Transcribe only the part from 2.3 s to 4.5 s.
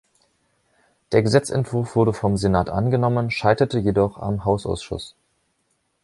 Senat angenommen, scheiterte jedoch am